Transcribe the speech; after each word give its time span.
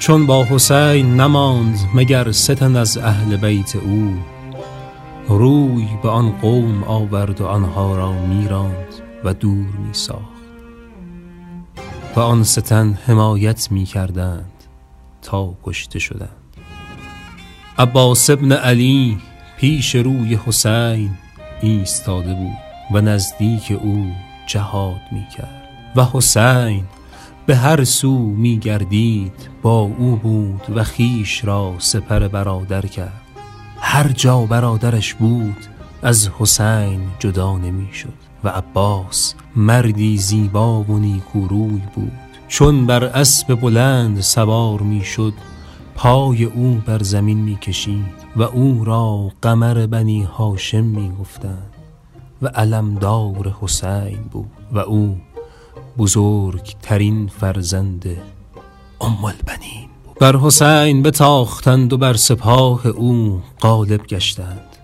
چون 0.00 0.26
با 0.26 0.44
حسین 0.44 1.20
نماند 1.20 1.78
مگر 1.94 2.32
ستن 2.32 2.76
از 2.76 2.98
اهل 2.98 3.36
بیت 3.36 3.76
او. 3.76 4.14
روی 5.28 5.88
به 6.02 6.08
آن 6.08 6.30
قوم 6.30 6.84
آورد 6.84 7.40
و 7.40 7.46
آنها 7.46 7.96
را 7.96 8.12
میراند 8.12 8.94
و 9.24 9.34
دور 9.34 9.66
می 9.86 9.92
ساخت 9.92 10.40
و 12.16 12.20
آن 12.20 12.42
ستن 12.42 12.98
حمایت 13.06 13.72
می 13.72 13.84
کردند 13.84 14.52
تا 15.22 15.54
کشته 15.64 15.98
شدند. 15.98 16.36
عباس 17.78 18.30
ابن 18.30 18.52
علی 18.52 19.18
پیش 19.56 19.94
روی 19.94 20.38
حسین 20.46 21.10
ایستاده 21.60 22.34
بود 22.34 22.58
و 22.92 23.00
نزدیک 23.00 23.78
او 23.82 24.12
جهاد 24.46 25.00
می 25.12 25.26
کرد 25.36 25.68
و 25.96 26.04
حسین 26.04 26.84
به 27.50 27.56
هر 27.56 27.84
سو 27.84 28.18
می 28.18 28.58
گردید 28.58 29.32
با 29.62 29.80
او 29.98 30.16
بود 30.16 30.60
و 30.74 30.84
خیش 30.84 31.44
را 31.44 31.74
سپر 31.78 32.28
برادر 32.28 32.86
کرد. 32.86 33.22
هر 33.76 34.08
جا 34.08 34.40
برادرش 34.40 35.14
بود 35.14 35.56
از 36.02 36.30
حسین 36.38 37.00
جدا 37.18 37.58
نمی 37.58 37.88
شد 37.92 38.12
و 38.44 38.48
عباس 38.48 39.34
مردی 39.56 40.16
زیبا 40.16 40.82
و 40.82 40.98
نیکوروی 40.98 41.82
بود. 41.94 42.12
چون 42.48 42.86
بر 42.86 43.04
اسب 43.04 43.54
بلند 43.54 44.20
سوار 44.20 44.80
می 44.80 45.04
شد 45.04 45.34
پای 45.94 46.44
او 46.44 46.82
بر 46.86 47.02
زمین 47.02 47.38
می 47.38 47.56
کشید 47.56 48.14
و 48.36 48.42
او 48.42 48.84
را 48.84 49.30
قمر 49.42 49.86
بنی 49.86 50.22
هاشم 50.22 50.84
می 50.84 51.12
گفتند 51.20 51.72
و 52.42 52.46
علمدار 52.46 53.56
حسین 53.60 54.22
بود 54.32 54.50
و 54.72 54.78
او 54.78 55.16
بزرگترین 55.98 57.30
فرزند 57.40 58.06
ام 59.00 59.24
البنین 59.24 59.88
بر 60.20 60.36
حسین 60.36 61.02
بتاختند 61.02 61.92
و 61.92 61.96
بر 61.96 62.14
سپاه 62.14 62.86
او 62.86 63.42
غالب 63.60 64.06
گشتند 64.06 64.76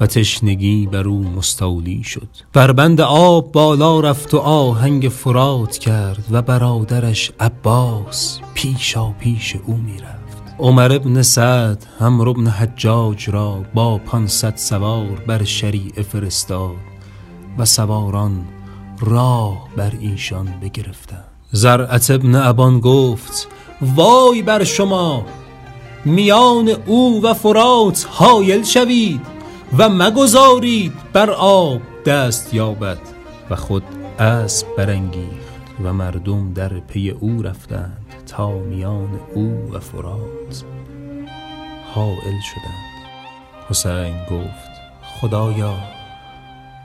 و 0.00 0.06
تشنگی 0.06 0.86
بر 0.86 1.08
او 1.08 1.22
مستولی 1.22 2.02
شد. 2.02 2.28
بر 2.52 2.72
بند 2.72 3.00
آب 3.00 3.52
بالا 3.52 4.00
رفت 4.00 4.34
و 4.34 4.38
آهنگ 4.38 5.08
فرات 5.08 5.78
کرد 5.78 6.24
و 6.30 6.42
برادرش 6.42 7.32
عباس 7.40 8.40
پیشا 8.54 9.10
پیش 9.10 9.56
او 9.66 9.76
می‌رفت. 9.76 10.20
عمر 10.58 10.92
ابن 10.92 11.22
سعد 11.22 11.86
هم 11.98 12.20
ابن 12.20 12.46
حجاج 12.46 13.30
را 13.30 13.64
با 13.74 13.98
پانصد 13.98 14.56
سوار 14.56 15.22
بر 15.26 15.44
شریعه 15.44 16.02
فرستاد 16.02 16.76
و 17.58 17.64
سواران 17.64 18.44
راه 19.00 19.68
بر 19.76 19.92
ایشان 20.00 20.46
بگرفتند. 20.62 21.24
زرعت 21.52 22.10
ابن 22.10 22.34
ابان 22.34 22.80
گفت 22.80 23.48
وای 23.80 24.42
بر 24.42 24.64
شما! 24.64 25.26
میان 26.04 26.68
او 26.86 27.22
و 27.22 27.34
فرات 27.34 28.06
حایل 28.10 28.64
شوید 28.64 29.20
و 29.78 29.88
مگذارید 29.88 30.92
بر 31.12 31.30
آب 31.30 31.80
دست 32.06 32.54
یابد. 32.54 32.98
و 33.50 33.56
خود 33.56 33.82
اسب 34.18 34.66
برانگیخت 34.76 35.50
و 35.84 35.92
مردم 35.92 36.52
در 36.52 36.68
پی 36.68 37.10
او 37.10 37.42
رفتند 37.42 38.06
تا 38.26 38.50
میان 38.50 39.20
او 39.34 39.70
و 39.72 39.80
فرات 39.80 40.64
حائل 41.94 42.40
شدند. 42.50 42.90
حسین 43.68 44.24
گفت 44.24 44.70
خدایا 45.02 45.74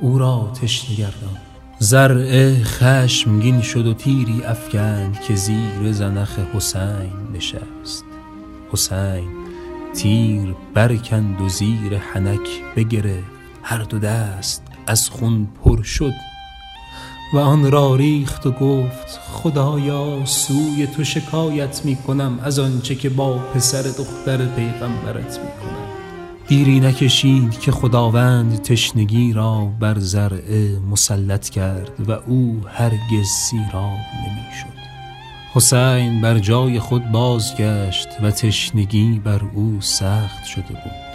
او 0.00 0.18
را 0.18 0.50
تشنه 0.62 0.96
گردان 0.96 1.47
زرع 1.80 2.54
خشمگین 2.62 3.60
شد 3.60 3.86
و 3.86 3.94
تیری 3.94 4.42
افکند 4.44 5.20
که 5.20 5.34
زیر 5.34 5.92
زنخ 5.92 6.38
حسین 6.38 7.12
نشست. 7.34 8.04
حسین 8.72 9.28
تیر 9.94 10.54
برکند 10.74 11.40
و 11.40 11.48
زیر 11.48 11.96
حنک 12.12 12.48
بگرفت. 12.76 13.38
هر 13.62 13.82
دو 13.82 13.98
دست 13.98 14.62
از 14.86 15.08
خون 15.08 15.48
پر 15.64 15.82
شد 15.82 16.12
و 17.34 17.38
آن 17.38 17.70
را 17.70 17.96
ریخت 17.96 18.46
و 18.46 18.50
گفت 18.52 19.20
خدایا 19.32 20.24
سوی 20.24 20.86
تو 20.86 21.04
شکایت 21.04 21.84
می 21.84 21.96
کنم 21.96 22.40
از 22.42 22.58
آنچه 22.58 22.94
که 22.94 23.08
با 23.08 23.38
پسر 23.38 23.82
دختر 23.82 24.46
پیغمبرت 24.46 25.38
می 25.38 25.50
کنم 25.62 25.77
دیری 26.48 26.80
نکشید 26.80 27.60
که 27.60 27.72
خداوند 27.72 28.62
تشنگی 28.62 29.32
را 29.32 29.72
بر 29.80 29.98
زرعه 29.98 30.78
مسلط 30.90 31.48
کرد 31.48 32.08
و 32.08 32.12
او 32.12 32.60
هرگز 32.68 33.26
سیراب 33.26 33.98
نمی 34.22 34.52
شد 34.60 34.78
حسین 35.54 36.20
بر 36.20 36.38
جای 36.38 36.80
خود 36.80 37.12
بازگشت 37.12 38.08
و 38.22 38.30
تشنگی 38.30 39.20
بر 39.24 39.40
او 39.54 39.76
سخت 39.80 40.44
شده 40.44 40.62
بود. 40.68 41.08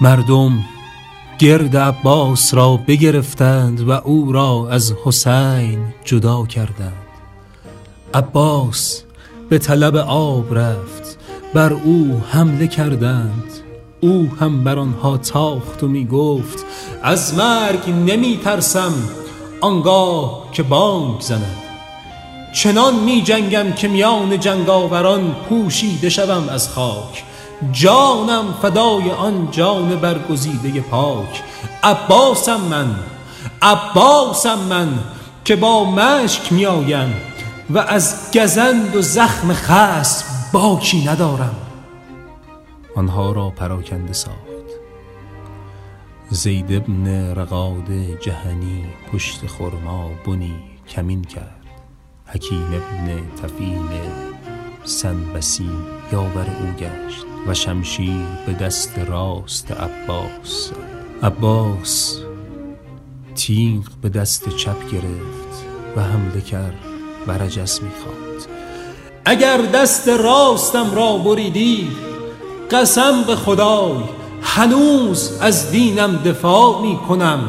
مردم 0.00 0.64
گرد 1.38 1.76
عباس 1.76 2.54
را 2.54 2.76
بگرفتند 2.76 3.80
و 3.80 3.90
او 3.90 4.32
را 4.32 4.68
از 4.70 4.94
حسین 5.04 5.78
جدا 6.04 6.46
کردند. 6.46 6.92
عباس 8.14 9.02
به 9.48 9.58
طلب 9.58 9.96
آب 9.96 10.54
رفت 10.54 11.18
بر 11.54 11.72
او 11.72 12.22
حمله 12.30 12.66
کردند. 12.66 13.67
او 14.00 14.28
هم 14.40 14.64
بر 14.64 14.78
آنها 14.78 15.16
تاخت 15.16 15.82
و 15.82 15.88
می 15.88 16.06
گفت 16.06 16.64
از 17.02 17.34
مرگ 17.34 17.90
نمی 17.90 18.40
ترسم 18.44 18.92
آنگاه 19.60 20.48
که 20.52 20.62
بانگ 20.62 21.20
زند. 21.20 21.56
چنان 22.54 22.94
می 22.94 23.22
جنگم 23.22 23.72
که 23.72 23.88
میان 23.88 24.40
جنگاوران 24.40 25.36
پوشیده 25.48 26.08
شوم 26.08 26.48
از 26.48 26.68
خاک. 26.68 27.24
جانم 27.72 28.54
فدای 28.62 29.10
آن 29.10 29.48
جان 29.50 29.96
برگزیده 29.96 30.80
پاک. 30.80 31.42
عباسم 31.82 32.60
من 32.60 32.96
عباسم 33.62 34.58
من 34.58 34.88
که 35.44 35.56
با 35.56 35.84
مشک 35.84 36.52
میآیم 36.52 37.14
و 37.70 37.78
از 37.78 38.14
گزند 38.34 38.96
و 38.96 39.02
زخم 39.02 39.52
خصم 39.52 40.24
باکی 40.52 41.04
ندارم. 41.04 41.67
آنها 42.98 43.32
را 43.32 43.50
پراکنده 43.50 44.12
ساخت. 44.12 44.68
زید 46.30 46.72
ابن 46.72 47.34
رقاد 47.34 47.92
جهنی 48.20 48.84
پشت 49.12 49.46
خرما 49.46 50.10
بنی 50.26 50.54
کمین 50.88 51.24
کرد. 51.24 51.64
حکیم 52.26 52.66
ابن 52.66 53.22
تفیل 53.42 53.88
سنبسی 54.84 55.70
یاور 56.12 56.46
او 56.60 56.72
گشت 56.78 57.24
و 57.46 57.54
شمشیر 57.54 58.26
به 58.46 58.52
دست 58.52 58.98
راست 58.98 59.72
عباس 59.72 60.72
عباس 61.22 62.18
تیغ 63.34 63.84
به 64.02 64.08
دست 64.08 64.48
چپ 64.48 64.90
گرفت 64.90 65.64
و 65.96 66.02
حمله 66.02 66.40
کرد 66.40 66.78
و 67.26 67.32
رجس 67.32 67.82
می‌خواند. 67.82 68.46
اگر 69.24 69.56
دست 69.56 70.08
راستم 70.08 70.94
را 70.94 71.18
بریدی 71.18 71.88
قسم 72.70 73.22
به 73.26 73.36
خدای 73.36 74.02
هنوز 74.42 75.38
از 75.40 75.70
دینم 75.70 76.16
دفاع 76.16 76.82
می 76.82 76.98
کنم 77.08 77.48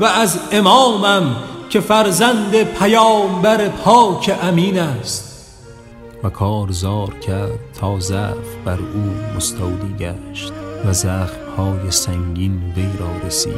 و 0.00 0.04
از 0.04 0.38
امامم 0.52 1.36
که 1.70 1.80
فرزند 1.80 2.62
پیامبر 2.62 3.68
پاک 3.68 4.38
امین 4.42 4.78
است. 4.78 5.34
و 6.24 6.28
کارزار 6.28 7.14
کرد 7.14 7.58
تا 7.80 8.00
ضعف 8.00 8.56
بر 8.64 8.78
او 8.78 9.36
مستولی 9.36 9.94
گشت 9.98 10.52
و 10.84 10.92
زخمهای 10.92 11.90
سنگین 11.90 12.72
وی 12.76 12.88
را 12.98 13.26
رسید 13.26 13.54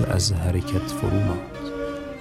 و 0.00 0.12
از 0.12 0.32
حرکت 0.32 0.90
فرو 1.00 1.18
ماند. 1.18 1.52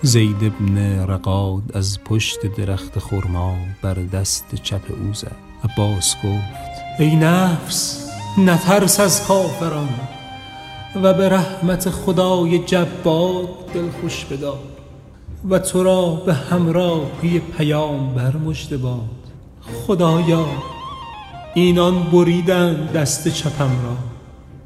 زید 0.02 0.44
ابن 0.44 1.06
رقاد 1.08 1.64
از 1.74 2.00
پشت 2.06 2.40
درخت 2.58 3.00
خرما 3.00 3.56
بر 3.82 3.94
دست 3.94 4.56
چپ 4.64 4.82
او 4.90 5.14
زد. 5.14 5.52
عباس 5.64 6.16
گفت 6.16 6.71
ای 7.00 7.16
نفس 7.16 8.10
نترس 8.38 9.00
از 9.00 9.28
کافران 9.28 9.90
و 11.04 11.14
به 11.14 11.30
رحمت 11.30 11.90
خدای 11.90 12.60
جبار 12.60 13.48
دل 13.74 13.90
خوش 14.02 14.26
بدار 14.26 14.60
و 15.50 15.60
تو 15.60 15.84
را 15.84 16.12
به 16.12 16.34
همراهی 16.34 17.40
پیامبر 17.40 18.36
مژده 18.38 18.78
باد. 18.78 19.00
خدایا 19.88 20.46
اینان 21.54 22.04
بریدن 22.04 22.86
دست 22.86 23.28
چپم 23.28 23.72
را 23.84 23.98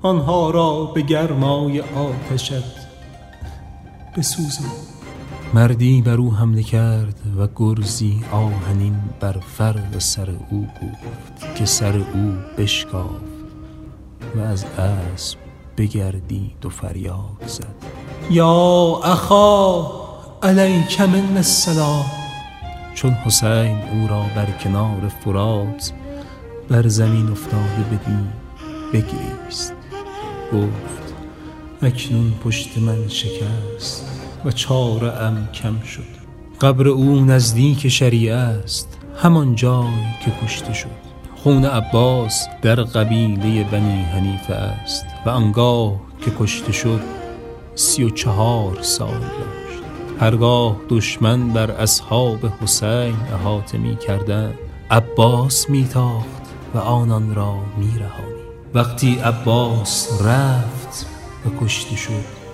آنها 0.10 0.50
را 0.50 0.86
به 0.86 1.02
گرمای 1.02 1.82
آتشت 1.82 2.76
بسوزان. 4.18 4.95
مردی 5.54 6.02
بر 6.02 6.18
او 6.18 6.34
حمله 6.34 6.64
کرد 6.64 7.20
و 7.40 7.48
گرزی 7.56 8.24
آهنین 8.32 9.00
بر 9.20 9.40
فرق 9.58 10.00
سر 10.00 10.30
او 10.50 10.68
گفت 10.68 11.56
که 11.56 11.66
سر 11.66 11.98
او 11.98 12.34
بشکافت 12.58 13.36
و 14.36 14.40
از 14.40 14.66
اسب 14.66 15.38
بگردید 15.78 16.66
و 16.66 16.70
فریاد 16.70 17.48
زد. 17.48 17.76
یا 18.30 19.00
اخا 19.04 19.92
علیک 20.44 21.02
من 21.02 21.38
السلام. 21.38 22.06
چون 22.94 23.12
حسین 23.12 23.78
او 23.94 24.08
را 24.08 24.26
بر 24.36 24.52
کنار 24.64 25.12
فرات 25.26 25.92
بر 26.70 26.88
زمین 26.88 27.32
افتاده 27.32 27.84
بدید 27.92 28.46
بگریست. 28.94 29.74
گفت 30.54 31.14
اکنون 31.82 32.34
پشت 32.44 32.78
من 32.78 33.08
شکست. 33.08 34.15
و 34.46 34.52
چاره 34.52 35.12
ام 35.12 35.48
کم 35.54 35.80
شد. 35.82 36.16
قبر 36.62 36.88
او 36.88 37.26
نزدیک 37.26 37.88
شریعه 37.88 38.36
است 38.36 38.98
همان 39.18 39.56
جای 39.56 39.94
که 40.26 40.32
کشته 40.46 40.74
شد. 40.74 41.06
خون 41.36 41.66
عباس 41.66 42.48
در 42.62 42.76
قبیله 42.76 43.64
بنی 43.64 44.04
حنیفه 44.04 44.54
است 44.54 45.06
و 45.26 45.30
انگاه 45.30 46.02
که 46.22 46.32
کشته 46.40 46.72
شد 46.72 47.02
سی 47.76 48.04
و 48.04 48.10
چهار 48.10 48.82
سال 48.82 49.20
داشت 49.20 49.84
هرگاه 50.20 50.76
دشمن 50.90 51.50
بر 51.50 51.72
اصحاب 51.72 52.46
حسین 52.62 53.16
احاطه 53.34 53.78
می 53.78 53.96
کردن 53.96 54.54
عباس 54.92 55.70
میتاخت 55.70 56.42
و 56.76 56.78
آنان 56.78 57.36
را 57.36 57.56
می 57.78 58.00
رهانی. 58.00 58.42
وقتی 58.74 59.16
عباس 59.16 60.22
رفت 60.22 61.06
و 61.46 61.66
کشته 61.66 61.96
شد 61.96 62.45